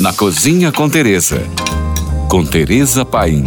[0.00, 1.42] Na Cozinha com Teresa.
[2.28, 3.44] Com Teresa Paim.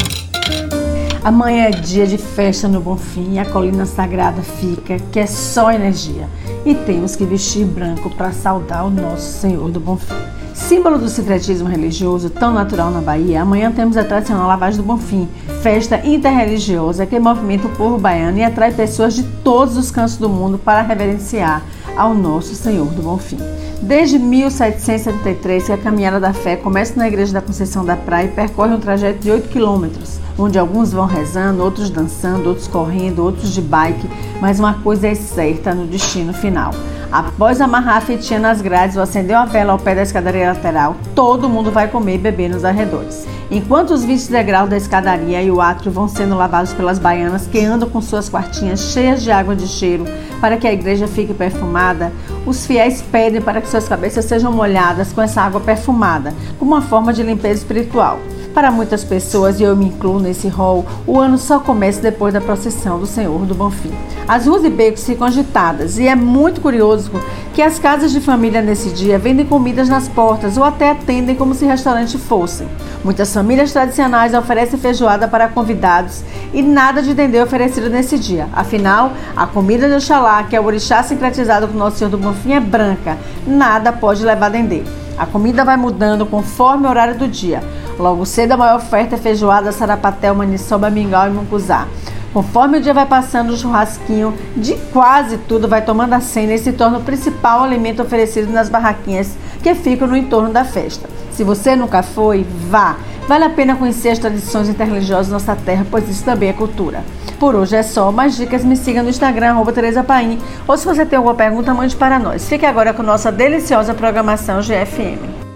[1.23, 5.71] Amanhã é dia de festa no Bonfim e a colina sagrada fica, que é só
[5.71, 6.27] energia.
[6.65, 10.13] E temos que vestir branco para saudar o nosso Senhor do Bonfim.
[10.53, 15.29] Símbolo do sincretismo religioso tão natural na Bahia, amanhã temos a tradicional Lavagem do Bonfim,
[15.63, 20.27] festa interreligiosa que movimenta o povo baiano e atrai pessoas de todos os cantos do
[20.27, 21.63] mundo para reverenciar
[21.95, 23.37] ao nosso Senhor do Bonfim.
[23.81, 28.31] Desde 1773 que a Caminhada da Fé começa na Igreja da Conceição da Praia e
[28.31, 33.51] percorre um trajeto de 8 quilômetros, onde alguns vão rezando, outros dançando, outros correndo, outros
[33.51, 34.07] de bike,
[34.39, 36.71] mas uma coisa é certa no destino final.
[37.11, 40.95] Após amarrar a fitinha nas grades ou acender uma vela ao pé da escadaria lateral,
[41.13, 43.27] todo mundo vai comer e beber nos arredores.
[43.51, 47.59] Enquanto os 20 degraus da escadaria e o átrio vão sendo lavados pelas baianas que
[47.59, 50.05] andam com suas quartinhas cheias de água de cheiro
[50.39, 52.13] para que a igreja fique perfumada,
[52.45, 56.81] os fiéis pedem para que suas cabeças sejam molhadas com essa água perfumada, como uma
[56.81, 58.19] forma de limpeza espiritual.
[58.53, 62.41] Para muitas pessoas, e eu me incluo nesse rol, o ano só começa depois da
[62.41, 63.93] procissão do Senhor do Bonfim.
[64.27, 67.11] As ruas e becos ficam agitadas e é muito curioso
[67.53, 71.55] que as casas de família nesse dia vendem comidas nas portas ou até atendem como
[71.55, 72.67] se restaurante fossem.
[73.05, 76.21] Muitas famílias tradicionais oferecem feijoada para convidados
[76.53, 78.49] e nada de dendê oferecido nesse dia.
[78.53, 82.51] Afinal, a comida de Oxalá, que é o orixá sincretizado com Nosso Senhor do Bonfim,
[82.51, 83.17] é branca.
[83.47, 84.83] Nada pode levar dendê.
[85.17, 87.61] A comida vai mudando conforme o horário do dia.
[87.97, 91.87] Logo cedo, a maior oferta é feijoada, sarapatel, maniçoba, mingau e mucuzá.
[92.33, 96.57] Conforme o dia vai passando, o churrasquinho de quase tudo vai tomando a cena e
[96.57, 101.09] se torna o principal alimento oferecido nas barraquinhas que ficam no entorno da festa.
[101.31, 102.95] Se você nunca foi, vá!
[103.27, 107.03] Vale a pena conhecer as tradições interreligiosas da nossa terra, pois isso também é cultura.
[107.39, 108.11] Por hoje é só.
[108.11, 110.39] Mais dicas, me siga no Instagram, Tereza Paim.
[110.67, 112.47] Ou se você tem alguma pergunta, mande para nós.
[112.47, 115.50] Fique agora com nossa deliciosa programação GFM.